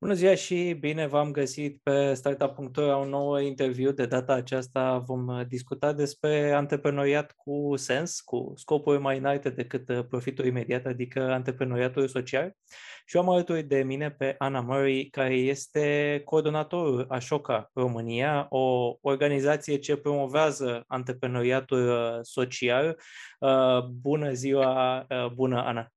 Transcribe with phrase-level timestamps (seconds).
[0.00, 3.92] Bună ziua și bine v-am găsit pe Startup.ro la un nou interviu.
[3.92, 9.88] De data aceasta vom uh, discuta despre antreprenoriat cu sens, cu scopuri mai înalte decât
[9.88, 12.56] uh, profitul imediat, adică antreprenoriatul social.
[13.06, 18.96] Și eu am alături de mine pe Ana Murray, care este coordonatorul Ashoka România, o
[19.00, 23.00] organizație ce promovează antreprenoriatul uh, social.
[24.00, 25.92] Bună ziua, bună Ana!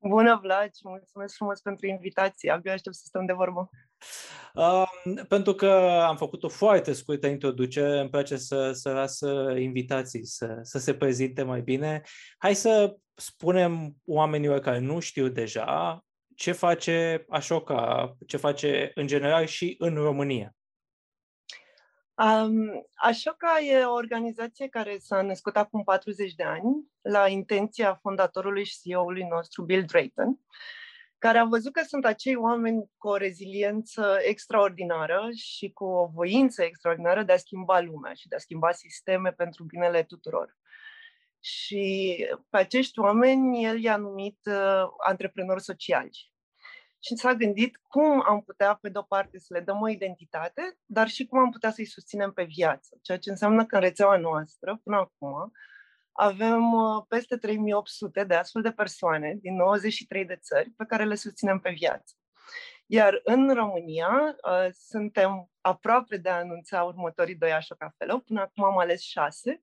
[0.00, 2.50] Bună, Vlad, și mulțumesc frumos pentru invitație.
[2.50, 3.70] Abia aștept să stăm de vorbă.
[4.54, 4.88] Uh,
[5.28, 5.70] pentru că
[6.06, 10.94] am făcut o foarte scurtă introducere, îmi place să, să lasă invitații să, să se
[10.94, 12.02] prezinte mai bine.
[12.38, 16.02] Hai să spunem oamenilor care nu știu deja
[16.36, 20.57] ce face Ashoka, ce face în general și în România.
[22.18, 28.64] Um, Ashoka e o organizație care s-a născut acum 40 de ani la intenția fondatorului
[28.64, 30.38] și CEO-ului nostru, Bill Drayton,
[31.18, 36.62] care a văzut că sunt acei oameni cu o reziliență extraordinară și cu o voință
[36.62, 40.56] extraordinară de a schimba lumea și de a schimba sisteme pentru binele tuturor.
[41.40, 42.16] Și
[42.50, 46.32] pe acești oameni el i-a numit uh, antreprenori sociali
[46.98, 51.08] și s-a gândit cum am putea, pe de-o parte, să le dăm o identitate, dar
[51.08, 52.98] și cum am putea să-i susținem pe viață.
[53.02, 55.52] Ceea ce înseamnă că în rețeaua noastră, până acum,
[56.12, 61.14] avem uh, peste 3800 de astfel de persoane din 93 de țări pe care le
[61.14, 62.14] susținem pe viață.
[62.86, 68.18] Iar în România uh, suntem aproape de a anunța următorii doi așa cafelă.
[68.18, 69.62] Până acum am ales șase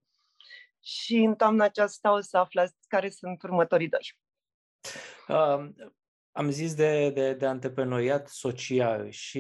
[0.84, 4.20] și în toamna aceasta o să aflați care sunt următorii doi.
[5.28, 5.70] Uh,
[6.38, 9.40] am zis de, de, de antreprenoriat social și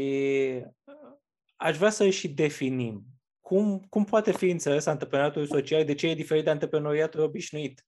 [0.84, 1.18] uh,
[1.56, 3.04] aș vrea să și definim.
[3.42, 5.86] Cum, cum poate fi înțeles antreprenoriatul social?
[5.86, 7.86] De ce e diferit de antreprenoriatul obișnuit?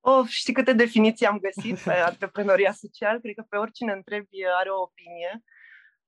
[0.00, 3.20] Oh, știi câte definiții am găsit pe antreprenoriat social?
[3.20, 5.42] Cred că pe oricine întrebi are o opinie.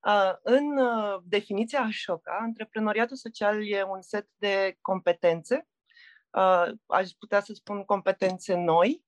[0.07, 5.69] Uh, în uh, definiția Ashoka, antreprenoriatul social e un set de competențe,
[6.31, 9.07] uh, aș putea să spun competențe noi,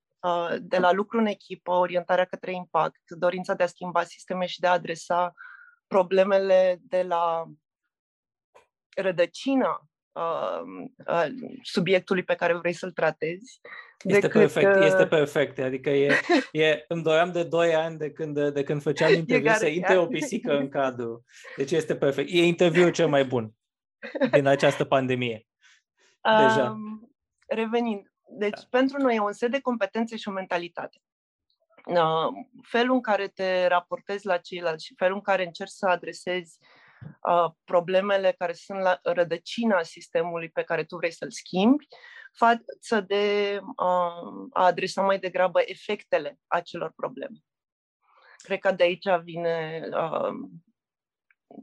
[0.59, 4.67] de la lucru în echipă, orientarea către impact, dorința de a schimba sisteme și de
[4.67, 5.33] a adresa
[5.87, 7.45] problemele de la
[8.95, 10.61] rădăcina uh,
[11.07, 11.25] uh,
[11.61, 13.61] subiectului pe care vrei să-l tratezi.
[14.03, 14.85] Este decât, perfect, uh...
[14.85, 15.59] este perfect.
[15.59, 16.19] Adică e,
[16.65, 20.05] e, îmi doream de 2 ani de când, de când făceam interviu să intre o
[20.05, 21.23] pisică în cadru.
[21.57, 22.29] Deci este perfect.
[22.31, 23.53] E interviul cel mai bun
[24.31, 25.47] din această pandemie.
[26.47, 26.69] Deja.
[26.69, 27.13] Um,
[27.47, 28.67] revenind, deci, da.
[28.69, 31.01] pentru noi e un set de competențe și o mentalitate.
[31.85, 32.27] Uh,
[32.61, 36.57] felul în care te raportezi la ceilalți și felul în care încerci să adresezi
[37.21, 41.87] uh, problemele care sunt la rădăcina sistemului pe care tu vrei să-l schimbi,
[42.33, 47.37] față de uh, a adresa mai degrabă efectele acelor probleme.
[48.37, 49.83] Cred că de aici vine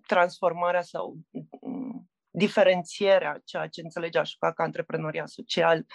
[0.06, 1.16] transformarea sau
[1.60, 5.86] mm, diferențierea ceea ce înțelege așa ca antreprenoria social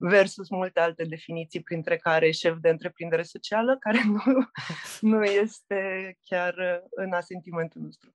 [0.00, 4.22] versus multe alte definiții, printre care șef de întreprindere socială, care nu,
[5.00, 6.54] nu este chiar
[6.90, 8.14] în asentimentul nostru.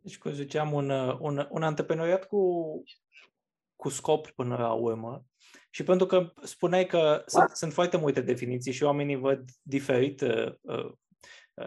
[0.00, 2.82] Deci, cum ziceam, un, un, un antreprenoriat cu,
[3.76, 5.24] cu scop până la urmă.
[5.70, 10.54] Și pentru că spuneai că sunt, sunt foarte multe definiții și oamenii văd diferit uh,
[10.60, 10.92] uh,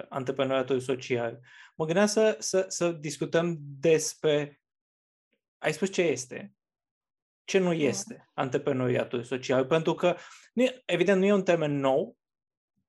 [0.09, 1.39] antreprenoriatul social,
[1.75, 4.61] mă gândeam să, să, să discutăm despre.
[5.57, 6.53] Ai spus ce este,
[7.45, 10.15] ce nu este antreprenoriatul social, pentru că,
[10.85, 12.17] evident, nu e un termen nou,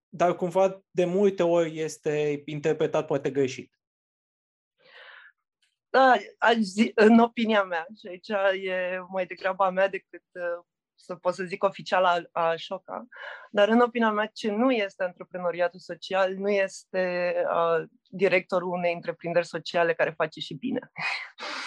[0.09, 3.71] dar cumva de multe ori este interpretat poate greșit.
[5.89, 8.29] Da, aș zi, în opinia mea, și aici
[8.65, 13.07] e mai degrabă a mea decât uh, să pot să zic oficial a, a șoca,
[13.51, 19.47] dar în opinia mea ce nu este antreprenoriatul social nu este uh, directorul unei întreprinderi
[19.47, 20.81] sociale care face și bine.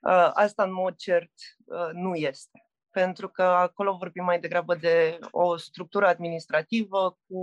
[0.00, 1.32] Uh, asta, în mod cert,
[1.64, 2.62] uh, nu este.
[2.90, 7.38] Pentru că acolo vorbim mai degrabă de o structură administrativă cu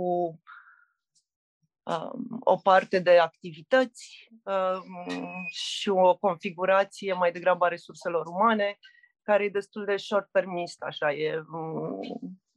[1.82, 5.06] um, o parte de activități um,
[5.50, 8.78] și o configurație mai degrabă a resurselor umane,
[9.22, 12.00] care e destul de short-termist, așa, e, um,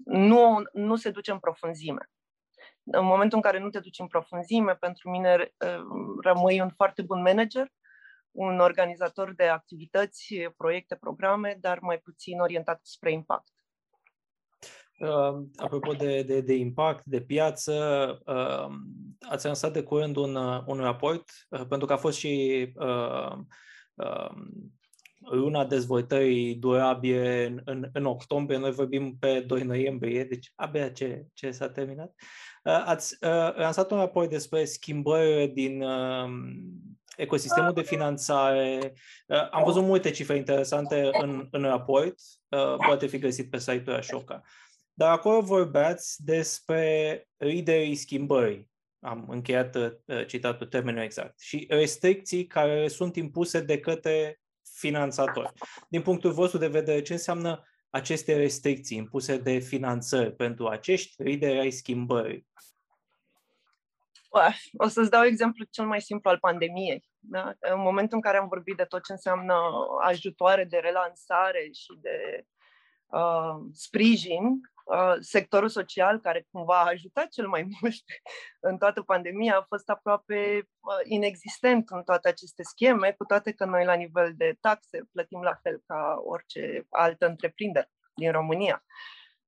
[0.06, 2.10] nu, nu se duce în profunzime.
[2.84, 5.54] În momentul în care nu te duci în profunzime, pentru mine
[6.22, 7.72] rămâi un foarte bun manager,
[8.32, 13.52] un organizator de activități, proiecte, programe, dar mai puțin orientat spre impact.
[15.00, 17.74] Uh, apropo de, de, de impact, de piață,
[18.26, 18.76] uh,
[19.30, 23.38] ați lansat de curând un, uh, un raport, uh, pentru că a fost și uh,
[23.94, 24.32] uh,
[25.20, 31.26] luna dezvoltării durabile în, în, în octombrie, noi vorbim pe 2 noiembrie, deci abia ce,
[31.34, 32.14] ce s-a terminat.
[32.64, 36.30] Uh, ați uh, lansat un raport despre schimbările din uh,
[37.20, 38.94] ecosistemul de finanțare.
[39.28, 42.16] Uh, am văzut multe cifre interesante în, în raport,
[42.50, 44.42] uh, poate fi găsit pe site-ul Ashoka.
[44.94, 48.70] Dar acolo vorbeați despre liderii schimbării.
[49.00, 51.40] Am încheiat uh, citatul termenul exact.
[51.40, 54.42] Și restricții care sunt impuse de către
[54.74, 55.52] finanțatori.
[55.90, 61.60] Din punctul vostru de vedere, ce înseamnă aceste restricții impuse de finanțări pentru acești lideri
[61.60, 62.48] ai schimbării?
[64.78, 67.10] O să-ți dau exemplu cel mai simplu al pandemiei.
[67.20, 67.54] Da?
[67.60, 69.56] În momentul în care am vorbit de tot ce înseamnă
[70.02, 72.46] ajutoare de relansare și de
[73.06, 74.44] uh, sprijin,
[74.86, 77.96] uh, sectorul social, care cumva a ajutat cel mai mult
[78.60, 83.66] în toată pandemia, a fost aproape uh, inexistent în toate aceste scheme, cu toate că
[83.66, 88.84] noi, la nivel de taxe, plătim la fel ca orice altă întreprindere din România.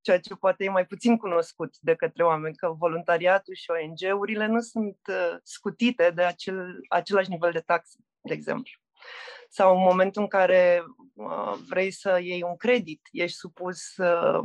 [0.01, 4.59] Ceea ce poate e mai puțin cunoscut de către oameni, că voluntariatul și ONG-urile nu
[4.59, 8.71] sunt uh, scutite de acel, același nivel de taxe, de exemplu
[9.53, 10.83] sau în momentul în care
[11.13, 14.39] uh, vrei să iei un credit, ești supus uh,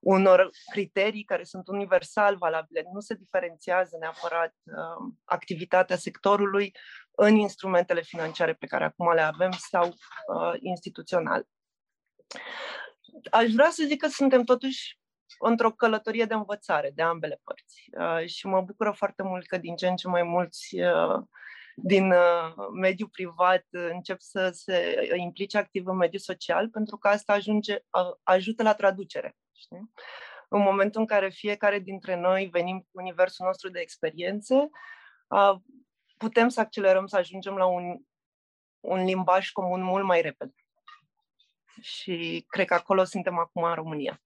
[0.00, 2.84] unor criterii care sunt universal valabile.
[2.92, 6.72] Nu se diferențiază neapărat uh, activitatea sectorului
[7.10, 11.46] în instrumentele financiare pe care acum le avem sau uh, instituțional.
[13.30, 14.98] Aș vrea să zic că suntem totuși
[15.38, 19.76] într-o călătorie de învățare de ambele părți uh, și mă bucură foarte mult că din
[19.76, 21.22] ce în ce mai mulți uh,
[21.74, 27.08] din uh, mediul privat uh, încep să se implice activ în mediul social, pentru că
[27.08, 29.36] asta ajunge, uh, ajută la traducere.
[29.52, 29.90] Știi?
[30.48, 34.68] În momentul în care fiecare dintre noi venim cu universul nostru de experiențe,
[36.16, 37.98] putem să accelerăm, să ajungem la un,
[38.80, 40.54] un limbaj comun mult mai repede.
[41.80, 44.22] Și cred că acolo suntem acum în România.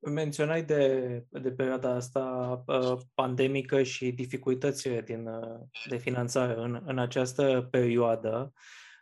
[0.00, 2.24] Menționai de, de perioada asta
[2.66, 8.52] uh, pandemică și dificultățile din, uh, de finanțare în, în această perioadă.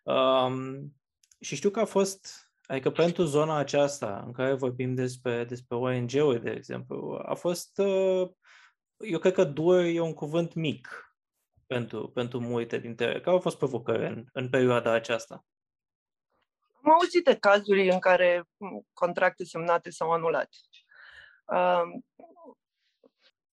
[0.02, 0.94] Um,
[1.40, 6.42] și știu că a fost, adică pentru zona aceasta în care vorbim despre, despre ONG-uri,
[6.42, 8.28] de exemplu, a fost, uh,
[8.98, 11.08] eu cred că dur e un cuvânt mic
[11.66, 13.20] pentru, pentru multe dintre ele.
[13.20, 15.44] Care au fost provocări în, în perioada aceasta?
[16.82, 18.48] Am auzit de cazuri în care
[18.92, 20.48] contracte semnate s-au anulat.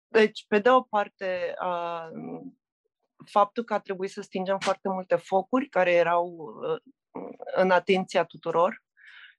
[0.07, 1.55] Deci, pe de o parte,
[3.25, 6.81] faptul că a trebuit să stingem foarte multe focuri care erau uh,
[7.55, 8.83] în atenția tuturor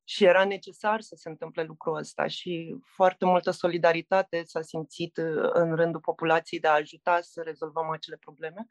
[0.04, 5.50] și era necesar să se întâmple lucrul ăsta și foarte multă solidaritate s-a simțit uh,
[5.52, 8.66] în rândul populației de a ajuta să rezolvăm acele probleme,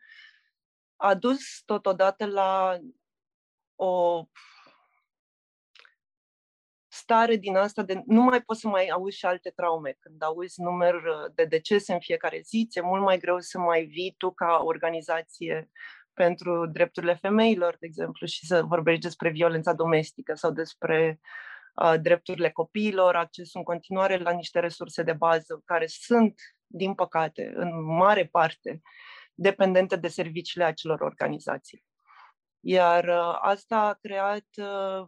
[0.96, 2.80] a dus totodată la
[3.76, 4.24] o
[7.10, 9.96] stare din asta de nu mai poți să mai auzi și alte traume.
[10.00, 13.84] Când auzi număr uh, de decese în fiecare zi, ți-e mult mai greu să mai
[13.84, 15.70] vii tu ca organizație
[16.14, 21.20] pentru drepturile femeilor, de exemplu, și să vorbești despre violența domestică sau despre
[21.76, 27.52] uh, drepturile copiilor, accesul în continuare la niște resurse de bază care sunt, din păcate,
[27.56, 28.82] în mare parte,
[29.34, 31.84] dependente de serviciile acelor organizații.
[32.60, 35.08] Iar uh, asta a creat uh,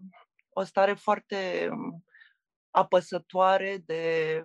[0.53, 2.05] o stare foarte mm,
[2.69, 4.43] apăsătoare de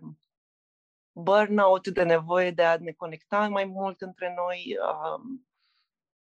[1.13, 4.77] burnout, de nevoie de a ne conecta mai mult între noi,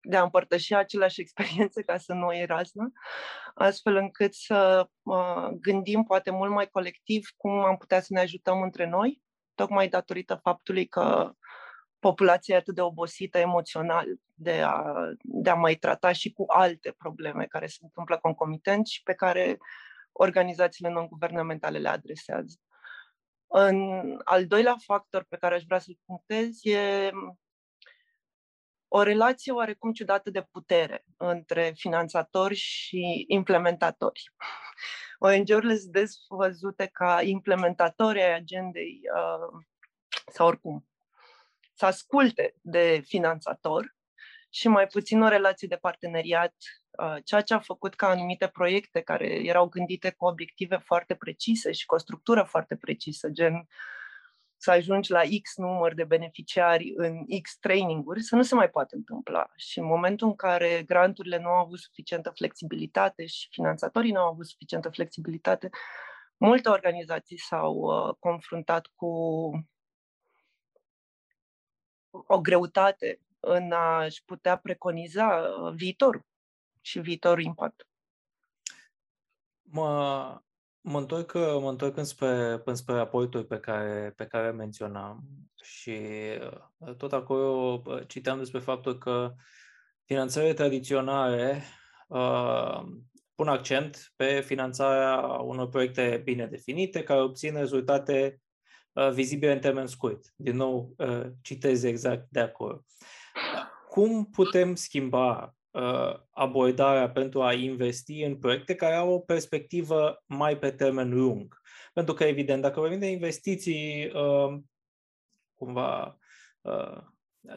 [0.02, 2.92] de a împărtăși aceleași experiențe ca să nu e raznă,
[3.54, 4.90] astfel încât să
[5.60, 9.22] gândim poate mult mai colectiv cum am putea să ne ajutăm între noi,
[9.56, 11.34] tocmai datorită faptului că
[12.04, 14.84] populația e atât de obosită emoțional de a,
[15.22, 19.58] de a mai trata și cu alte probleme care se întâmplă concomitent și pe care
[20.12, 22.58] organizațiile non-guvernamentale le adresează.
[23.48, 23.78] În
[24.24, 27.12] al doilea factor pe care aș vrea să-l punctez e
[28.88, 34.24] o relație oarecum ciudată de putere între finanțatori și implementatori.
[35.28, 39.64] ONG-urile sunt des văzute ca implementatori ai agendei uh,
[40.32, 40.86] sau oricum
[41.74, 43.96] să asculte de finanțator
[44.50, 46.56] și mai puțin o relație de parteneriat,
[46.92, 51.72] uh, ceea ce a făcut ca anumite proiecte care erau gândite cu obiective foarte precise
[51.72, 53.68] și cu o structură foarte precisă, gen
[54.58, 58.96] să ajungi la X număr de beneficiari în X traininguri, să nu se mai poate
[58.96, 59.46] întâmpla.
[59.56, 64.28] Și în momentul în care granturile nu au avut suficientă flexibilitate și finanțatorii nu au
[64.32, 65.70] avut suficientă flexibilitate,
[66.38, 69.10] multe organizații s-au uh, confruntat cu
[72.28, 76.26] o greutate în a-și putea preconiza uh, viitorul
[76.82, 77.88] și viitorul impact.
[79.62, 80.42] Mă,
[80.82, 85.24] mă întorc, mă întorc înspre, înspre raportul pe care, pe care menționam
[85.64, 86.00] și
[86.78, 89.34] uh, tot acolo uh, citeam despre faptul că
[90.06, 91.64] finanțările tradiționale
[92.08, 92.82] uh,
[93.36, 98.42] pun accent pe finanțarea unor proiecte bine definite care obțin rezultate
[98.94, 100.34] uh, vizibile în termen scurt.
[100.36, 102.84] Din nou, uh, citez exact de acolo.
[103.90, 110.58] Cum putem schimba uh, abordarea pentru a investi în proiecte care au o perspectivă mai
[110.58, 111.62] pe termen lung?
[111.94, 114.60] Pentru că, evident, dacă vorbim de investiții, uh,
[115.54, 116.18] cumva,
[116.62, 116.98] uh,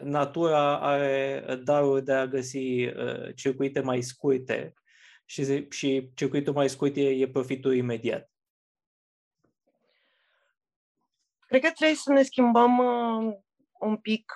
[0.01, 4.73] natura are darul de a găsi uh, circuite mai scurte
[5.25, 8.31] și, și circuitul mai scurt e, e profitul imediat.
[11.47, 13.35] Cred că trebuie să ne schimbăm uh,
[13.79, 14.33] un pic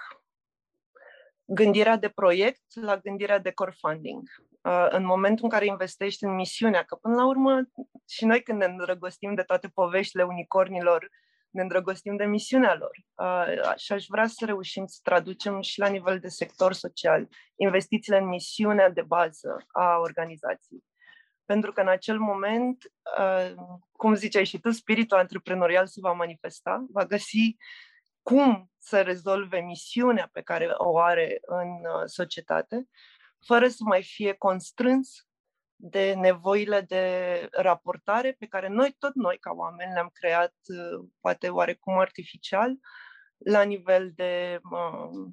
[1.46, 4.22] gândirea de proiect la gândirea de core funding.
[4.62, 7.62] Uh, în momentul în care investești în misiunea, că până la urmă
[8.08, 11.10] și noi când ne îndrăgostim de toate poveștile unicornilor,
[11.50, 12.98] ne îndrăgostim de misiunea lor.
[13.14, 18.18] Uh, și aș vrea să reușim să traducem și la nivel de sector social investițiile
[18.18, 20.84] în misiunea de bază a organizației.
[21.46, 22.84] Pentru că în acel moment,
[23.18, 23.54] uh,
[23.92, 27.56] cum ziceai și tu, spiritul antreprenorial se va manifesta, va găsi
[28.22, 32.88] cum să rezolve misiunea pe care o are în uh, societate,
[33.46, 35.28] fără să mai fie constrâns
[35.76, 41.50] de nevoile de raportare pe care noi, tot noi ca oameni, le-am creat, uh, poate
[41.50, 42.76] oarecum artificial,
[43.38, 45.32] la nivel de, uh,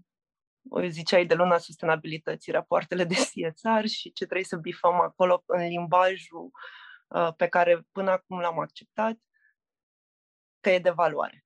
[0.89, 6.51] ziceai, de luna sustenabilității, rapoartele de CSR și ce trebuie să bifăm acolo în limbajul
[7.09, 9.17] uh, pe care până acum l-am acceptat,
[10.61, 11.45] că e de valoare.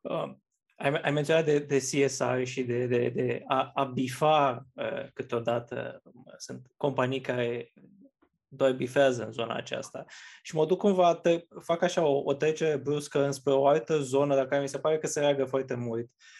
[0.00, 0.32] Uh,
[0.76, 6.02] ai, ai menționat de, de CSR și de, de, de a, a bifa uh, câteodată.
[6.36, 7.72] Sunt companii care
[8.52, 10.04] doar bifează în zona aceasta.
[10.42, 14.34] Și mă duc cumva, te, fac așa o, o trecere bruscă înspre o altă zonă,
[14.34, 16.04] dar care mi se pare că se reagă foarte mult.
[16.04, 16.39] Uh,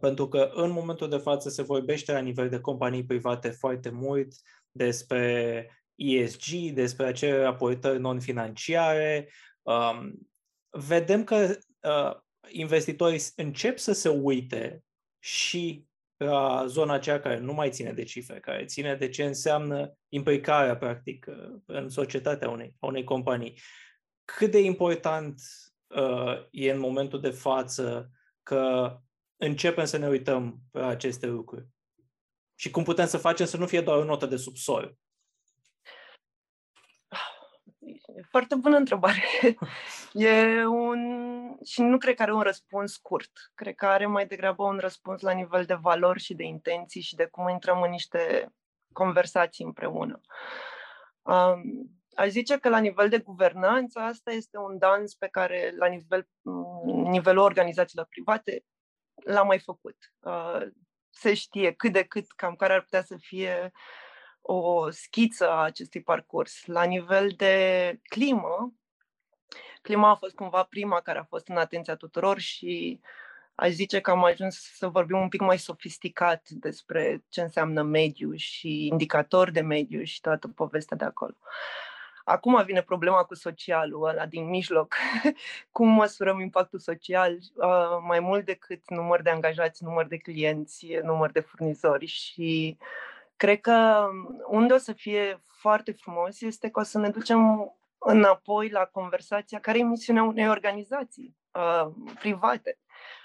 [0.00, 4.32] pentru că în momentul de față se vorbește la nivel de companii private foarte mult
[4.70, 9.28] despre ESG, despre acele raportări non-financiare.
[9.62, 10.28] Um,
[10.70, 12.16] vedem că uh,
[12.48, 14.84] investitorii încep să se uite
[15.18, 15.86] și
[16.16, 20.76] la zona aceea care nu mai ține de cifre, care ține de ce înseamnă implicarea,
[20.76, 21.26] practic,
[21.66, 23.58] în societatea unei, unei companii.
[24.24, 25.40] Cât de important
[25.86, 28.10] uh, e în momentul de față
[28.42, 28.96] că
[29.38, 31.66] începem să ne uităm la aceste lucruri?
[32.54, 34.98] Și cum putem să facem să nu fie doar o notă de subsol?
[38.30, 39.22] Foarte bună întrebare.
[40.12, 41.00] E un...
[41.64, 43.30] Și nu cred că are un răspuns scurt.
[43.54, 47.14] Cred că are mai degrabă un răspuns la nivel de valori și de intenții și
[47.14, 48.52] de cum intrăm în niște
[48.92, 50.20] conversații împreună.
[51.22, 51.62] Um,
[52.14, 56.28] aș zice că la nivel de guvernanță asta este un dans pe care la nivel,
[56.86, 58.64] nivelul organizațiilor private
[59.24, 59.96] l-am mai făcut.
[60.18, 60.60] Uh,
[61.10, 63.80] se știe cât de cât cam care ar putea să fie uh,
[64.50, 66.66] o schiță a acestui parcurs.
[66.66, 68.74] La nivel de climă,
[69.82, 73.00] clima a fost cumva prima care a fost în atenția tuturor și
[73.54, 78.32] aș zice că am ajuns să vorbim un pic mai sofisticat despre ce înseamnă mediu
[78.34, 81.34] și indicatori de mediu și toată povestea de acolo.
[82.28, 84.94] Acum vine problema cu socialul ăla din mijloc.
[85.72, 91.30] Cum măsurăm impactul social uh, mai mult decât număr de angajați, număr de clienți, număr
[91.30, 92.86] de furnizori și uh,
[93.38, 94.08] Cred că
[94.46, 99.60] unde o să fie foarte frumos este că o să ne ducem înapoi la conversația
[99.60, 102.78] care e misiunea unei organizații uh, private.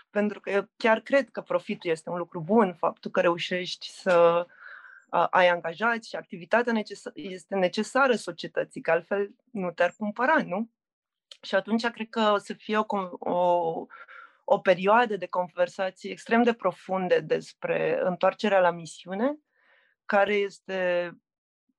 [0.10, 4.45] Pentru că eu chiar cred că profitul este un lucru bun, faptul că reușești să
[4.48, 4.53] uh,
[5.29, 10.70] ai angajați și activitatea neces- este necesară societății, că altfel nu te-ar cumpăra, nu?
[11.41, 12.86] Și atunci cred că o să fie o,
[13.20, 13.86] o,
[14.43, 19.38] o perioadă de conversații extrem de profunde despre întoarcerea la misiune,
[20.05, 21.12] care este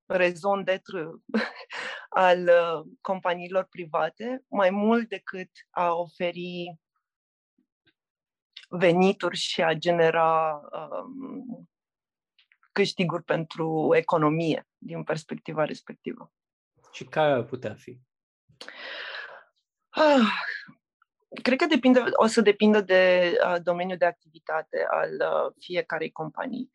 [0.07, 1.09] rezon d'etre
[2.09, 6.79] al uh, companiilor private, mai mult decât a oferi
[8.69, 11.69] venituri și a genera um,
[12.75, 16.33] câștiguri pentru economie din perspectiva respectivă.
[16.93, 17.99] Și care ar putea fi?
[19.89, 20.29] Ah,
[21.43, 26.71] cred că depinde, o să depindă de uh, domeniul de activitate al uh, fiecarei companii.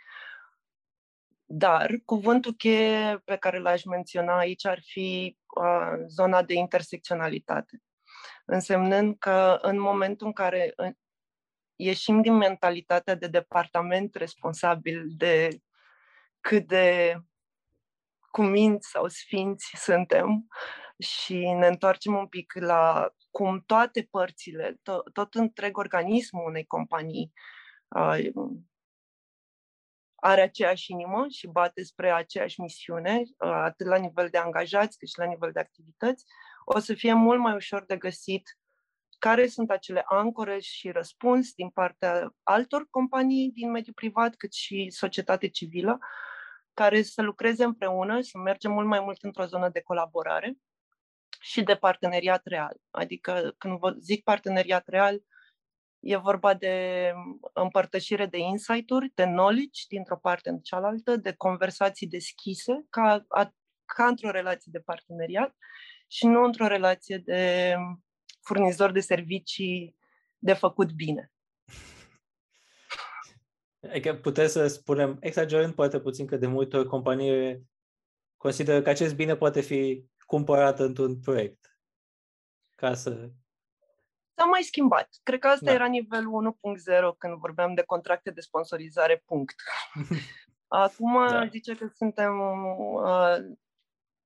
[1.45, 7.81] Dar cuvântul cheie pe care l-aș menționa aici ar fi uh, zona de intersecționalitate.
[8.45, 10.75] Însemnând că în momentul în care
[11.75, 15.59] ieșim din mentalitatea de departament responsabil de
[16.49, 17.15] cât de
[18.31, 20.47] cuminți sau sfinți suntem
[20.99, 27.33] și ne întoarcem un pic la cum toate părțile, to- tot întreg organismul unei companii
[27.87, 28.29] uh,
[30.15, 35.07] are aceeași inimă și bate spre aceeași misiune, uh, atât la nivel de angajați cât
[35.07, 36.25] și la nivel de activități,
[36.65, 38.57] o să fie mult mai ușor de găsit
[39.19, 44.89] care sunt acele ancore și răspuns din partea altor companii din mediul privat, cât și
[44.89, 45.99] societate civilă,
[46.79, 50.57] care să lucreze împreună, să mergem mult mai mult într-o zonă de colaborare
[51.39, 52.77] și de parteneriat real.
[52.89, 55.19] Adică când zic parteneriat real,
[55.99, 57.13] e vorba de
[57.53, 63.25] împărtășire de insight-uri, de knowledge dintr-o parte în cealaltă, de conversații deschise, ca,
[63.85, 65.55] ca într-o relație de parteneriat
[66.07, 67.75] și nu într-o relație de
[68.41, 69.95] furnizor de servicii
[70.37, 71.31] de făcut bine.
[73.81, 77.63] Adică puteți să spunem, exagerând poate puțin că de multe ori companie
[78.37, 81.79] consideră că acest bine poate fi cumpărat într-un proiect.
[82.75, 83.29] Ca să...
[84.35, 85.09] S-a mai schimbat.
[85.23, 85.71] Cred că asta da.
[85.71, 86.59] era nivelul
[87.11, 89.55] 1.0 când vorbeam de contracte de sponsorizare, punct.
[90.67, 91.47] Acum da.
[91.47, 93.37] zice că suntem uh,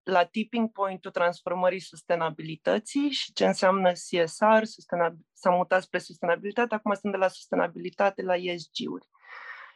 [0.03, 6.93] la tipping point-ul transformării sustenabilității și ce înseamnă CSR, sustenabil, s-a mutat spre sustenabilitate, acum
[6.93, 9.07] sunt de la sustenabilitate la ESG-uri.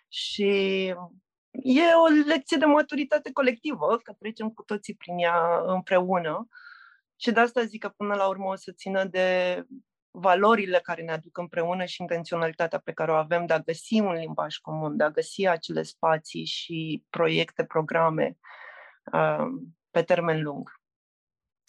[0.07, 0.85] Și
[1.51, 6.47] e o lecție de maturitate colectivă, că trecem cu toții prin ea împreună.
[7.15, 9.63] Și de asta zic că până la urmă o să țină de
[10.11, 14.13] valorile care ne aduc împreună și intenționalitatea pe care o avem de a găsi un
[14.13, 18.37] limbaj comun, de a găsi acele spații și proiecte, programe
[19.13, 20.71] um, pe termen lung.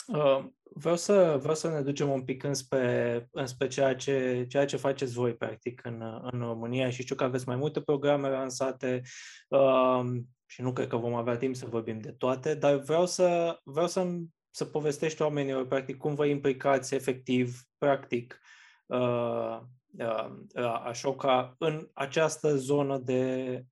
[0.07, 0.45] Uh,
[0.79, 5.13] vreau, să, vreau să ne ducem un pic înspre, înspre ceea, ce, ceea ce faceți
[5.13, 9.03] voi, practic, în, în România și știu că aveți mai multe programe lansate
[9.49, 10.01] uh,
[10.47, 13.87] și nu cred că vom avea timp să vorbim de toate, dar vreau să, vreau
[13.87, 14.07] să,
[14.51, 18.41] să povestești oamenilor, practic, cum vă implicați efectiv, practic,
[18.87, 19.61] uh,
[19.99, 23.65] uh, așa ca în această zonă de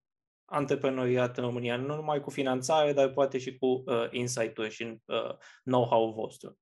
[0.44, 5.36] antreprenoriat în România, nu numai cu finanțare, dar poate și cu uh, insight-uri și uh,
[5.64, 6.58] know-how-ul vostru.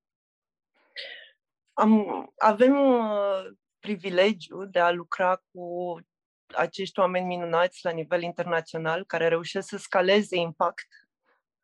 [1.74, 3.44] Am, avem uh,
[3.78, 5.98] privilegiu de a lucra cu
[6.46, 10.88] acești oameni minunați la nivel internațional care reușesc să scaleze impact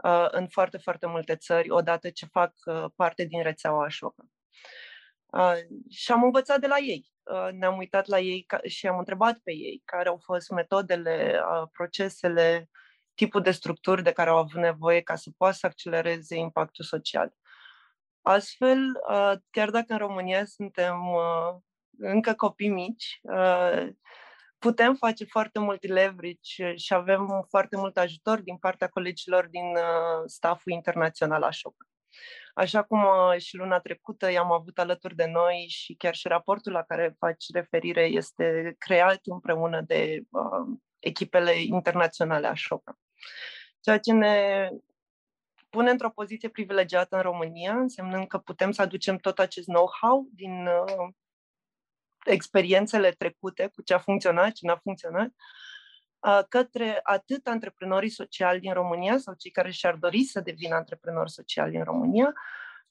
[0.05, 4.25] uh, în foarte, foarte multe țări odată ce fac uh, parte din rețeaua Ashoka.
[5.27, 5.57] Uh,
[5.91, 7.11] și am învățat de la ei.
[7.23, 11.41] Uh, ne-am uitat la ei ca- și am întrebat pe ei care au fost metodele,
[11.53, 12.69] uh, procesele,
[13.15, 17.35] tipul de structuri de care au avut nevoie ca să poată să accelereze impactul social.
[18.23, 18.79] Astfel,
[19.11, 21.61] uh, chiar dacă în România suntem uh,
[21.99, 23.89] încă copii mici, uh,
[24.59, 29.77] putem face foarte mult leverage și avem foarte mult ajutor din partea colegilor din
[30.27, 31.71] stafful internațional așa.
[32.55, 36.73] Așa cum uh, și luna trecută i-am avut alături de noi și chiar și raportul
[36.73, 42.99] la care faci referire este creat împreună de uh, echipele internaționale a Șoca.
[43.81, 44.69] Ceea ce ne
[45.71, 50.67] pune într-o poziție privilegiată în România, însemnând că putem să aducem tot acest know-how din
[50.67, 51.09] uh,
[52.25, 55.31] experiențele trecute cu ce a funcționat, ce n-a funcționat,
[56.49, 61.71] către atât antreprenorii sociali din România sau cei care și-ar dori să devină antreprenori sociali
[61.71, 62.33] din România,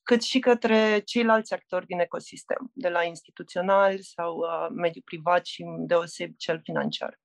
[0.04, 5.66] cât și către ceilalți actori din ecosistem, de la instituțional sau uh, mediul privat și
[5.78, 7.20] deoseb cel financiar.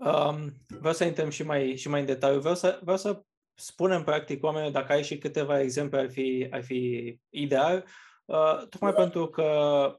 [0.00, 2.40] Um, vreau să intrăm și mai, și mai în detaliu.
[2.40, 3.22] Vreau să, vreau să
[3.54, 7.84] spunem, practic, oamenilor, dacă ai și câteva exemple, ar fi, ar fi ideal,
[8.24, 9.96] uh, tocmai pentru că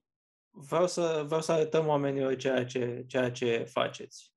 [0.49, 4.33] vreau să, vreau să arătăm oamenilor ceea ce, ceea ce faceți.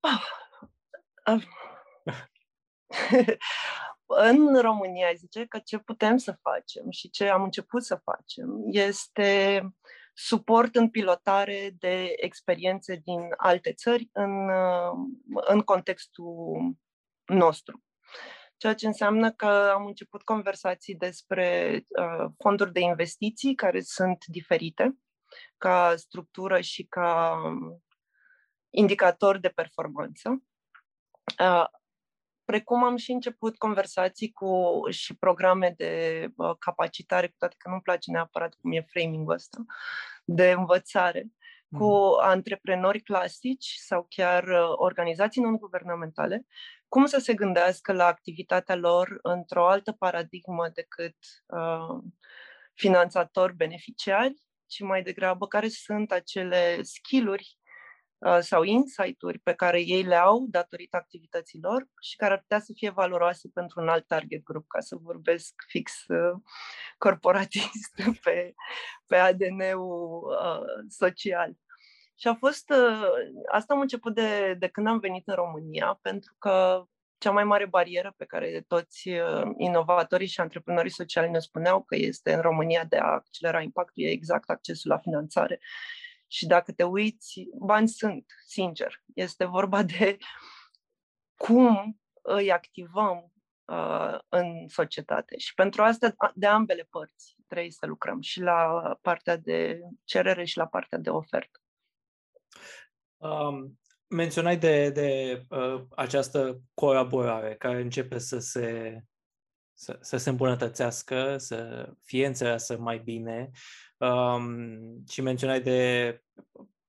[0.00, 0.22] Ah,
[1.22, 1.42] ah.
[4.06, 9.62] în România zice că ce putem să facem și ce am început să facem este
[10.20, 14.50] suport în pilotare de experiențe din alte țări în,
[15.48, 16.76] în contextul
[17.24, 17.82] nostru
[18.58, 24.98] ceea ce înseamnă că am început conversații despre uh, fonduri de investiții care sunt diferite
[25.56, 27.82] ca structură și ca um,
[28.70, 30.42] indicator de performanță.
[31.40, 31.64] Uh,
[32.50, 37.80] precum am și început conversații cu și programe de uh, capacitare, cu toate că nu-mi
[37.80, 39.58] place neapărat cum e framing-ul ăsta,
[40.24, 41.26] de învățare,
[41.70, 42.20] cu mhm.
[42.20, 46.46] antreprenori clasici sau chiar uh, organizații non-guvernamentale
[46.88, 52.02] cum să se gândească la activitatea lor într-o altă paradigmă decât uh,
[52.74, 54.34] finanțatori beneficiari,
[54.66, 57.67] ci mai degrabă care sunt acele skill-uri uh,
[58.40, 62.90] sau insight-uri pe care ei le au datorită activităților și care ar putea să fie
[62.90, 66.40] valoroase pentru un alt target group, ca să vorbesc fix uh,
[67.04, 68.54] corporatist pe,
[69.06, 71.52] pe ADN-ul uh, social.
[72.14, 73.08] Și a fost, uh,
[73.52, 76.84] asta am început de, de când am venit în România, pentru că
[77.18, 81.96] cea mai mare barieră pe care toți uh, inovatorii și antreprenorii sociali ne spuneau că
[81.96, 85.60] este în România de a accelera impactul e exact accesul la finanțare.
[86.30, 89.02] Și dacă te uiți, bani sunt, sincer.
[89.14, 90.16] Este vorba de
[91.36, 93.32] cum îi activăm
[93.64, 95.38] uh, în societate.
[95.38, 100.56] Și pentru asta, de ambele părți, trebuie să lucrăm și la partea de cerere și
[100.56, 101.60] la partea de ofertă.
[103.16, 108.98] Um, menționai de, de uh, această colaborare care începe să se,
[109.78, 113.50] să, să se îmbunătățească, să fie înțeleasă mai bine
[113.96, 116.22] um, și menționai de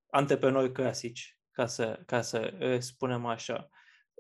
[0.09, 3.69] antreprenori clasici, ca să, ca să spunem așa.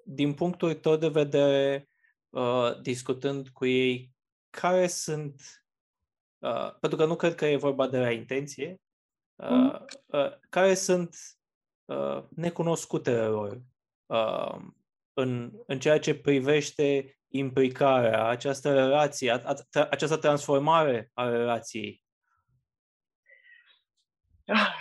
[0.03, 1.89] Din punctul tău de vedere,
[2.29, 4.11] uh, discutând cu ei,
[4.49, 5.65] care sunt,
[6.37, 8.81] uh, pentru că nu cred că e vorba de la intenție,
[9.35, 9.85] uh, mm.
[10.05, 11.15] uh, care sunt
[11.85, 13.61] uh, necunoscutele lor
[14.05, 14.57] uh,
[15.13, 19.41] în, în ceea ce privește implicarea, această relație, a,
[19.73, 22.03] a, această transformare a relației?
[24.45, 24.73] Ah,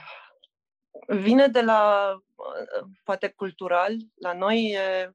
[1.06, 5.12] vine de la, uh, poate cultural, la noi e,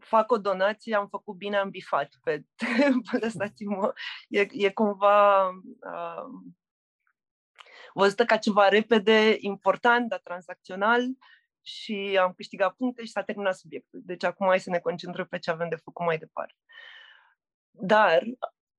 [0.00, 2.08] fac o donație, am făcut bine, am bifat.
[2.22, 2.42] Pe,
[3.20, 3.92] lăsați-mă,
[4.28, 6.24] e, e cumva uh,
[7.94, 11.02] văzută ca ceva repede, important, dar tranzacțional
[11.62, 14.00] și am câștigat puncte și s-a terminat subiectul.
[14.04, 16.54] Deci acum hai să ne concentrăm pe ce avem de făcut mai departe.
[17.70, 18.22] Dar,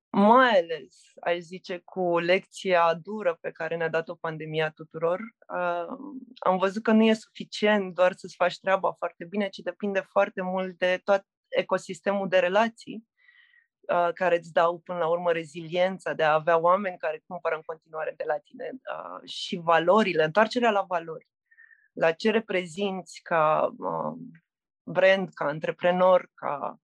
[0.09, 5.85] mai ales, aș zice, cu lecția dură pe care ne-a dat-o pandemia tuturor, uh,
[6.39, 10.41] am văzut că nu e suficient doar să-ți faci treaba foarte bine, ci depinde foarte
[10.41, 13.07] mult de tot ecosistemul de relații
[13.79, 17.61] uh, care îți dau până la urmă reziliența de a avea oameni care cumpără în
[17.65, 21.27] continuare de la tine uh, și valorile, întoarcerea la valori,
[21.93, 24.17] la ce reprezinți ca uh,
[24.83, 26.79] brand, ca antreprenor, ca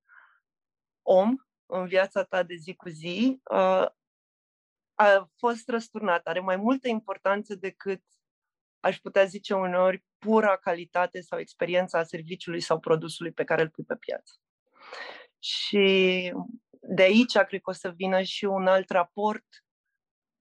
[1.01, 3.85] om în viața ta de zi cu zi, uh,
[4.93, 6.27] a fost răsturnat.
[6.27, 8.03] Are mai multă importanță decât
[8.79, 13.69] aș putea zice uneori, pura calitate sau experiența a serviciului sau produsului pe care îl
[13.69, 14.33] pui pe piață.
[15.39, 16.33] Și
[16.81, 19.45] de aici cred că o să vină și un alt raport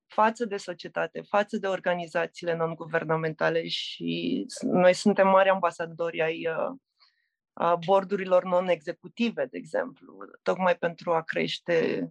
[0.09, 8.45] față de societate, față de organizațiile non-guvernamentale și noi suntem mari ambasadori ai uh, bordurilor
[8.45, 12.09] non-executive, de exemplu, tocmai pentru a crește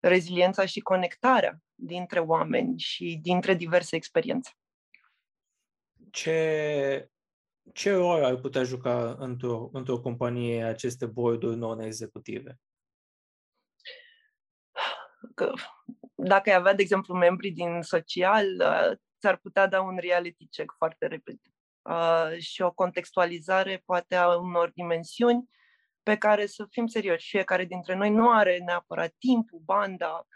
[0.00, 4.50] reziliența și conectarea dintre oameni și dintre diverse experiențe.
[6.10, 7.10] Ce,
[7.72, 12.58] ce rol ar putea juca într-o, într-o companie aceste borduri non-executive?
[15.34, 15.52] Că
[16.14, 20.74] dacă ai avea, de exemplu, membri din social, uh, ți-ar putea da un reality check
[20.76, 21.52] foarte repede
[21.82, 25.48] uh, și o contextualizare poate a unor dimensiuni
[26.02, 27.28] pe care să fim serioși.
[27.28, 30.26] Fiecare dintre noi nu are neapărat timpul, banda,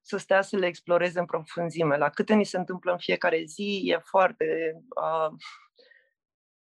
[0.00, 1.96] să stea să le exploreze în profunzime.
[1.96, 4.44] La câte ni se întâmplă în fiecare zi, e foarte...
[5.02, 5.36] Uh,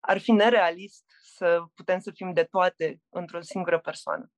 [0.01, 4.33] ar fi nerealist să putem să fim de toate într-o singură persoană.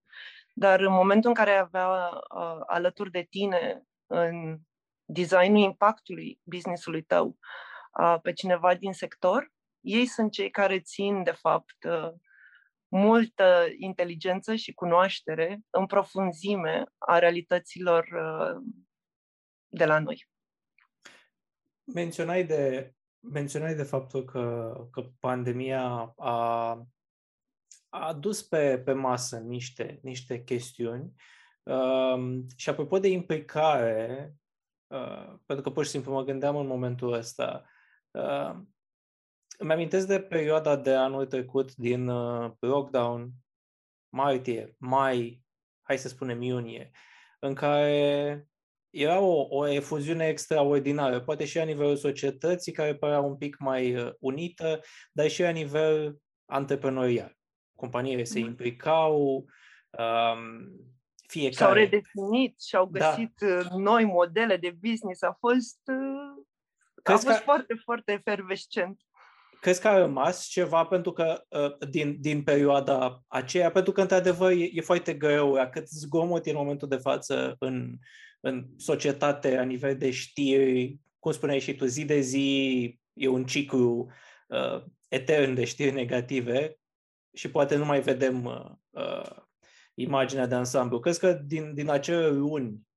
[0.60, 4.58] Dar în momentul în care avea uh, alături de tine în
[5.04, 7.38] designul impactului businessului tău
[8.00, 12.12] uh, pe cineva din sector, ei sunt cei care țin, de fapt, uh,
[12.88, 18.62] multă inteligență și cunoaștere în profunzime a realităților uh,
[19.68, 20.28] de la noi.
[21.94, 26.74] Menționai de, menționai de faptul că, că pandemia a
[27.90, 31.12] a adus pe, pe masă niște, niște chestiuni
[31.62, 34.34] uh, și apropo de implicare,
[34.86, 37.64] uh, pentru că pur și simplu mă gândeam în momentul ăsta,
[38.10, 38.54] uh,
[39.58, 43.30] îmi amintesc de perioada de anul trecut din uh, lockdown,
[44.08, 45.44] martie, mai,
[45.82, 46.90] hai să spunem iunie,
[47.38, 48.44] în care
[48.90, 53.96] era o, o efuziune extraordinară, poate și la nivelul societății, care părea un pic mai
[53.96, 54.80] uh, unită,
[55.12, 57.39] dar și la nivel antreprenorial
[57.80, 59.44] companiile se implicau,
[59.90, 60.70] um,
[61.26, 61.54] fiecare...
[61.54, 62.98] Și-au redefinit și-au da.
[62.98, 63.76] găsit da.
[63.76, 65.22] noi modele de business.
[65.22, 66.44] A fost, uh,
[67.02, 69.00] a fost că, foarte, foarte efervescent.
[69.60, 73.70] Crezi că a rămas ceva pentru că uh, din, din perioada aceea?
[73.70, 77.56] Pentru că, într-adevăr, e, e foarte greu, la cât zgomot e în momentul de față
[77.58, 77.96] în,
[78.40, 83.44] în societate, la nivel de știri, cum spuneai și tu, zi de zi, e un
[83.44, 84.06] ciclu
[84.48, 86.79] uh, etern de știri negative
[87.32, 89.36] și poate nu mai vedem uh, uh,
[89.94, 91.00] imaginea de ansamblu.
[91.00, 92.88] Crezi că din, din acele luni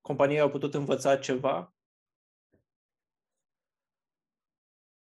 [0.00, 1.74] companiile au putut învăța ceva?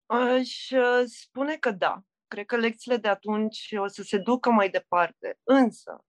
[0.07, 2.01] Aș uh, spune că da.
[2.29, 5.39] Cred că lecțiile de atunci o să se ducă mai departe.
[5.43, 6.05] Însă,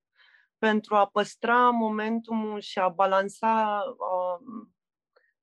[0.58, 4.68] pentru a păstra momentumul și a balansa uh,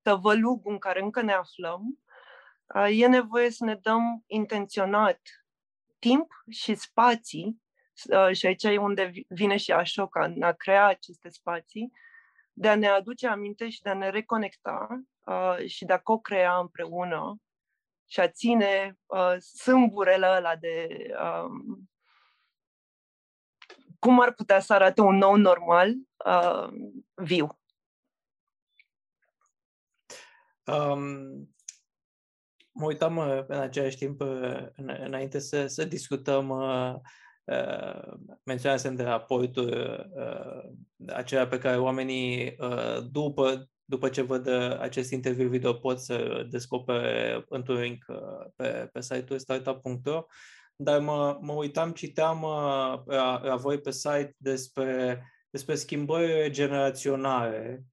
[0.01, 2.03] tăvălugul în care încă ne aflăm,
[2.75, 5.19] uh, e nevoie să ne dăm intenționat
[6.07, 7.61] timp și spații,
[8.09, 11.91] uh, și aici e unde vine și Ashoka, în a crea aceste spații,
[12.53, 14.87] de a ne aduce aminte și de a ne reconecta
[15.25, 17.41] uh, și de a co-crea împreună
[18.05, 21.77] și a ține uh, sâmburele ăla de uh,
[23.99, 25.93] cum ar putea să arate un nou normal
[26.25, 26.67] uh,
[27.13, 27.59] viu.
[30.65, 31.54] Um,
[32.75, 36.93] mă uitam uh, în același timp, uh, în, înainte să, să discutăm, uh,
[37.43, 39.69] uh, menționasem de raportul
[40.15, 44.47] uh, acela pe care oamenii, uh, după, după ce văd
[44.79, 48.05] acest interviu video, pot să descopere într-un link
[48.55, 50.25] pe, pe site-ul startup.ro,
[50.75, 52.41] dar mă, mă uitam, citeam
[53.05, 57.83] la, la voi pe site despre, despre schimbări generaționale,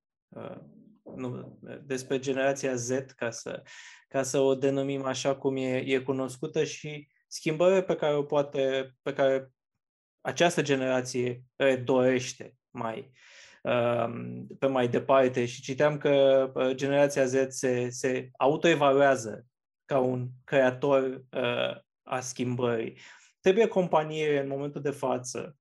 [1.16, 3.62] nu, despre generația Z, ca să,
[4.12, 8.94] ca să o denumim așa cum e, e cunoscută și schimbările pe care o poate,
[9.03, 9.53] pe care
[10.20, 13.12] această generație le dorește mai
[13.62, 19.46] um, pe mai departe și citeam că uh, generația Z se, se autoevaluează
[19.85, 22.98] ca un creator uh, a schimbării.
[23.40, 25.57] Trebuie companiile în momentul de față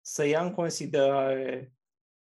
[0.00, 1.72] să ia în considerare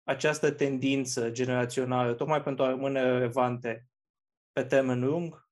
[0.03, 3.89] această tendință generațională, tocmai pentru a rămâne relevante
[4.53, 5.44] pe termen lung?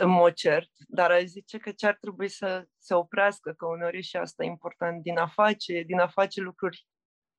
[0.00, 4.02] În mod cert, dar aș zice că ce ar trebui să se oprească, că uneori
[4.02, 6.86] și asta e important, din a face, din a face lucruri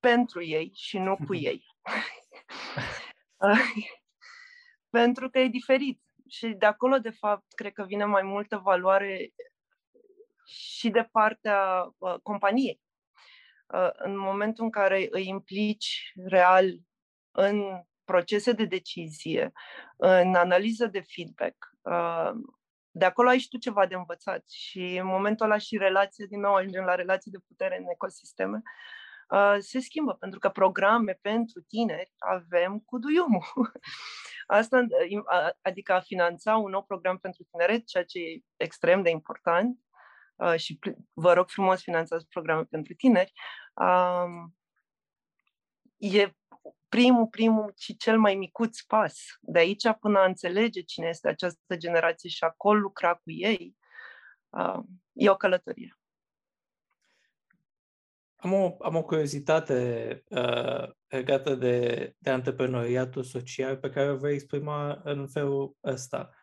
[0.00, 1.64] pentru ei și nu cu ei.
[4.90, 6.00] pentru că e diferit.
[6.28, 9.32] Și de acolo, de fapt, cred că vine mai multă valoare
[10.44, 12.80] și de partea uh, companiei.
[13.66, 16.78] Uh, în momentul în care îi implici real
[17.30, 19.52] în procese de decizie,
[19.96, 21.71] în analiză de feedback, uh,
[22.90, 26.40] de acolo ai și tu ceva de învățat și în momentul ăla și relația, din
[26.40, 28.62] nou ajungem la relații de putere în ecosisteme,
[29.28, 33.44] uh, se schimbă, pentru că programe pentru tineri avem cu duiumul.
[34.46, 34.86] Asta,
[35.62, 39.78] adică a finanța un nou program pentru tineret, ceea ce e extrem de important,
[40.56, 40.78] și
[41.12, 43.32] vă rog frumos finanțați programe pentru tineri,
[45.96, 46.32] e
[46.96, 49.18] primul, primul și cel mai micuț pas.
[49.40, 53.76] De aici până a înțelege cine este această generație și acolo lucra cu ei,
[55.12, 55.96] e o călătorie.
[58.36, 64.32] Am o, am o curiozitate uh, legată de, de antreprenoriatul social pe care o voi
[64.32, 66.34] exprima în felul ăsta.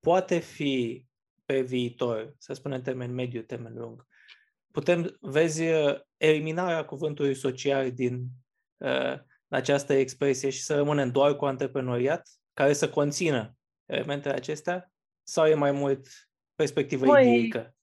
[0.00, 1.06] Poate fi
[1.44, 4.06] pe viitor, să spunem termen mediu, termen lung,
[4.70, 5.62] putem, vezi,
[6.16, 8.26] eliminarea cuvântului social din
[8.76, 15.46] uh, această expresie și să rămânem doar cu antreprenoriat, care să conțină elementele acestea, sau
[15.46, 16.06] e mai mult
[16.54, 17.26] perspectivă mai...
[17.26, 17.74] ideică?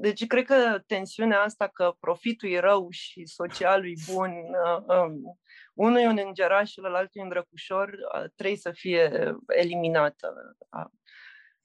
[0.00, 5.38] Deci cred că tensiunea asta că profitul e rău și socialul e bun, uh, um,
[5.74, 10.56] unul e un îngeraș și celălalt e un drăcușor, uh, trebuie să fie eliminată.
[10.58, 10.90] Uh,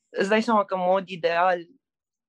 [0.10, 1.66] îți dai seama că în mod ideal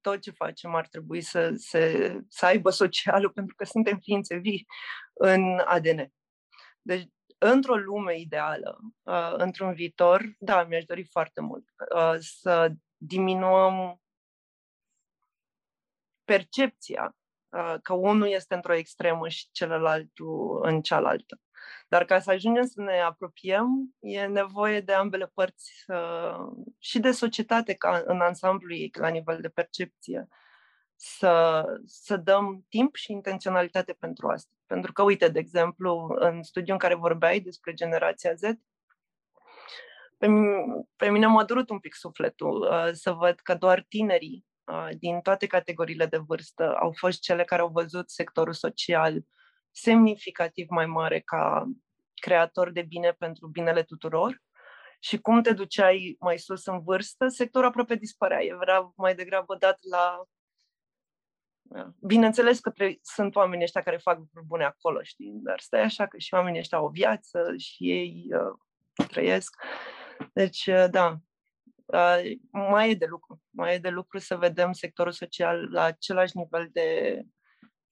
[0.01, 4.67] tot ce facem ar trebui să, să, să aibă socialul, pentru că suntem ființe vii
[5.15, 6.13] în ADN.
[6.83, 14.01] Deci, într-o lume ideală, uh, într-un viitor, da, mi-aș dori foarte mult uh, să diminuăm
[16.25, 17.17] percepția
[17.49, 20.11] uh, că unul este într-o extremă și celălalt
[20.63, 21.41] în cealaltă.
[21.89, 27.11] Dar ca să ajungem să ne apropiem, e nevoie de ambele părți uh, și de
[27.11, 30.29] societate ca în ansamblu ei, la nivel de percepție,
[30.95, 34.53] să, să dăm timp și intenționalitate pentru asta.
[34.67, 38.43] Pentru că, uite, de exemplu, în studiul în care vorbeai despre generația Z,
[40.19, 40.27] pe,
[40.97, 45.21] pe mine m-a durut un pic sufletul uh, să văd că doar tinerii uh, din
[45.21, 49.25] toate categoriile de vârstă au fost cele care au văzut sectorul social
[49.71, 51.69] semnificativ mai mare ca
[52.15, 54.43] creator de bine pentru binele tuturor
[55.01, 58.43] și cum te duceai mai sus în vârstă, sectorul aproape dispărea.
[58.43, 60.25] Era mai degrabă dat la...
[62.01, 65.33] Bineînțeles că tre- sunt oameni ăștia care fac lucruri bune acolo, știi?
[65.43, 69.57] Dar stai așa că și oamenii ăștia au o viață și ei uh, trăiesc.
[70.33, 71.19] Deci, uh, da,
[72.51, 73.43] mai e de lucru.
[73.51, 77.21] Mai e de lucru să vedem sectorul social la același nivel de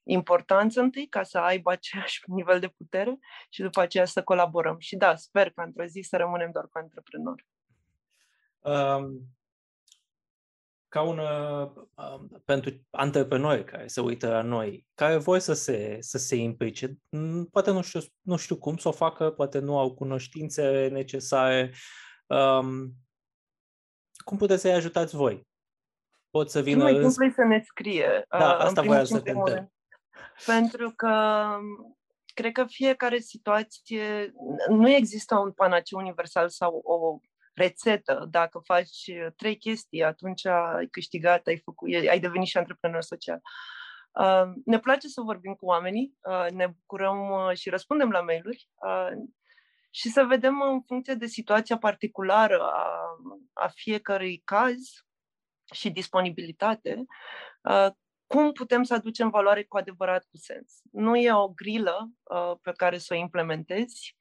[0.03, 3.19] importanță întâi, ca să aibă același nivel de putere
[3.51, 4.79] și după aceea să colaborăm.
[4.79, 7.47] Și da, sper că într-o zi să rămânem doar cu antreprenori.
[8.59, 9.21] Um,
[10.93, 11.73] ca un, uh,
[12.45, 16.99] pentru antreprenori care se uită la noi, care vor să se, să se implice,
[17.51, 21.73] poate nu știu, nu știu cum să o facă, poate nu au cunoștințe necesare,
[22.27, 22.93] um,
[24.25, 25.47] cum puteți să-i ajutați voi?
[26.31, 26.91] Pot să vină...
[26.91, 28.25] Nu mai să ne scrie.
[28.29, 29.67] Da, asta voiam să te întreb.
[30.47, 31.47] Pentru că
[32.35, 34.33] cred că fiecare situație,
[34.69, 37.21] nu există un panaceu universal sau o
[37.55, 38.27] rețetă.
[38.31, 43.41] Dacă faci trei chestii, atunci ai câștigat, ai, făcut, ai devenit și antreprenor social.
[44.13, 48.69] Uh, ne place să vorbim cu oamenii, uh, ne bucurăm uh, și răspundem la mail-uri
[49.91, 53.17] și să vedem în funcție de situația particulară a,
[53.53, 54.79] a fiecărui caz
[55.73, 57.05] și disponibilitate,
[58.27, 60.81] cum putem să aducem valoare cu adevărat cu sens.
[60.91, 62.11] Nu e o grilă
[62.63, 64.17] pe care să o implementezi,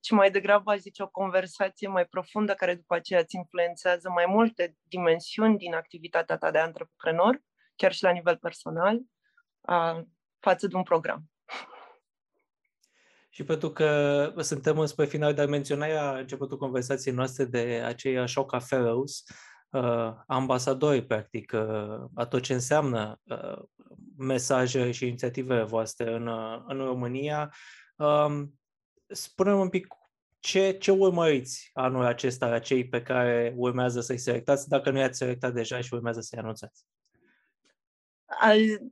[0.00, 4.24] ci mai degrabă, aș zice, o conversație mai profundă care după aceea îți influențează mai
[4.28, 7.40] multe dimensiuni din activitatea ta de antreprenor,
[7.76, 9.00] chiar și la nivel personal,
[10.40, 11.28] față de un program.
[13.30, 18.58] Și pentru că suntem spre final, dar menționai la începutul conversației noastre de acei Ashoka
[18.58, 19.24] Fellows,
[19.70, 23.62] uh, ambasadori, practic, uh, a tot ce înseamnă uh,
[24.16, 27.54] mesaje și inițiative voastre în, uh, în România.
[27.96, 28.58] Um,
[29.08, 29.86] spune un pic
[30.38, 35.18] ce, ce urmăriți anul acesta la cei pe care urmează să-i selectați, dacă nu i-ați
[35.18, 36.86] selectat deja și urmează să-i anunțați?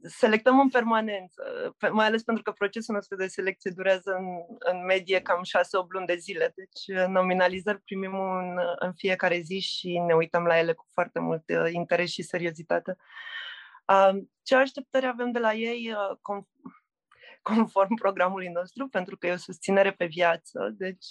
[0.03, 1.43] selectăm în permanență,
[1.91, 4.27] mai ales pentru că procesul nostru de selecție durează în,
[4.59, 5.43] în medie cam
[5.85, 6.53] 6-8 luni de zile.
[6.55, 11.19] Deci uh, nominalizări primim în, în fiecare zi și ne uităm la ele cu foarte
[11.19, 12.97] mult uh, interes și seriozitate.
[14.43, 15.95] Ce așteptări avem de la ei
[17.55, 20.75] conform programului nostru, pentru că e o susținere pe viață.
[20.77, 21.11] Deci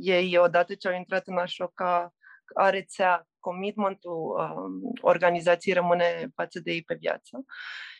[0.00, 2.12] ei, odată ce au intrat în Așoca,
[2.54, 7.44] a rețea commitmentul um, organizației rămâne față de ei pe viață.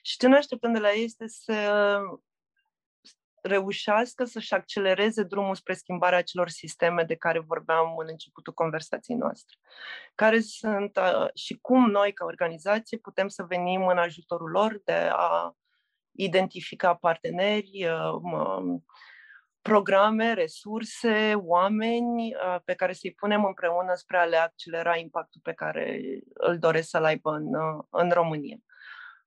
[0.03, 1.55] Și ce ne așteptăm de la ei este să
[3.42, 9.57] reușească să-și accelereze drumul spre schimbarea acelor sisteme de care vorbeam în începutul conversației noastre.
[10.14, 15.09] Care sunt uh, și cum noi, ca organizație, putem să venim în ajutorul lor de
[15.12, 15.57] a
[16.18, 18.81] identifica parteneri, uh,
[19.62, 25.52] programe, resurse, oameni uh, pe care să-i punem împreună spre a le accelera impactul pe
[25.52, 26.00] care
[26.35, 28.57] îl doresc să-l aibă în, uh, în România.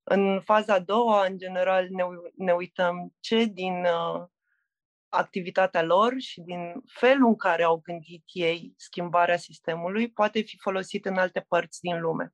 [0.03, 2.03] În faza a doua, în general, ne,
[2.35, 4.23] ne uităm ce din uh,
[5.09, 11.05] activitatea lor și din felul în care au gândit ei schimbarea sistemului poate fi folosit
[11.05, 12.33] în alte părți din lume.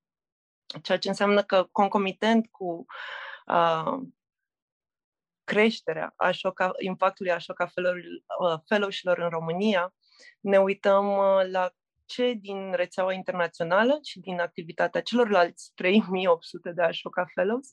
[0.82, 2.86] Ceea ce înseamnă că concomitent cu
[3.46, 3.98] uh,
[5.48, 9.94] creșterea așoca, impactului Ashoka uh, Fellowship în România,
[10.40, 11.72] ne uităm uh, la
[12.06, 17.70] ce din rețeaua internațională și din activitatea celorlalți 3800 de Ashoka Fellows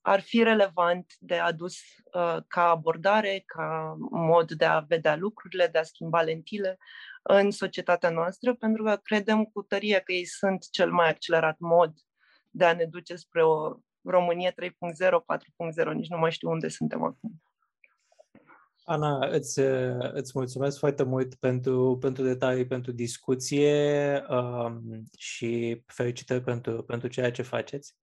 [0.00, 1.76] ar fi relevant de adus
[2.12, 6.78] uh, ca abordare, ca mod de a vedea lucrurile, de a schimba lentile
[7.22, 11.92] în societatea noastră, pentru că credem cu tărie că ei sunt cel mai accelerat mod
[12.50, 14.54] de a ne duce spre o România 3.0,
[15.84, 17.42] 4.0, nici nu mai știu unde suntem acum.
[18.84, 19.60] Ana, îți,
[20.12, 27.30] îți mulțumesc foarte mult pentru, pentru detalii, pentru discuție um, și felicitări pentru, pentru ceea
[27.30, 27.94] ce faceți.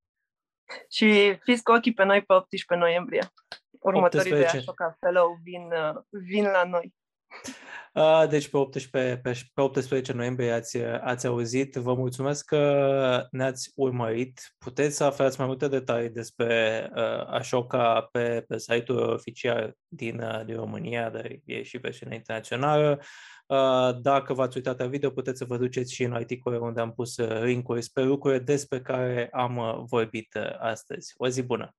[0.89, 3.31] Și fiți cu ochii pe noi pe 18 noiembrie.
[3.71, 4.51] Următorii 18.
[4.51, 5.69] de Ashoka Fellow vin,
[6.09, 6.95] vin la noi.
[8.29, 11.75] Deci pe 18, pe, pe 18 noiembrie ați, ați auzit.
[11.75, 14.55] Vă mulțumesc că ne-ați urmărit.
[14.57, 20.45] Puteți să aflați mai multe detalii despre uh, Ashoka pe, pe site-ul oficial din, uh,
[20.45, 22.99] din România, dar e și versiunea internațională.
[23.45, 26.93] Uh, dacă v-ați uitat la video, puteți să vă duceți și în articole unde am
[26.93, 31.13] pus link-uri spre lucruri despre care am vorbit astăzi.
[31.17, 31.75] O zi bună!